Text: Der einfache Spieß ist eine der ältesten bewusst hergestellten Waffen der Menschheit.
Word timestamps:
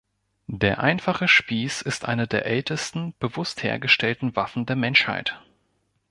Der 0.47 0.79
einfache 0.79 1.27
Spieß 1.27 1.83
ist 1.83 2.05
eine 2.05 2.25
der 2.25 2.47
ältesten 2.47 3.13
bewusst 3.19 3.61
hergestellten 3.61 4.35
Waffen 4.35 4.65
der 4.65 4.75
Menschheit. 4.75 5.39